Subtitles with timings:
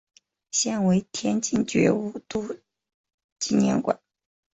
[0.49, 2.59] 现为天津觉悟社
[3.37, 4.01] 纪念馆。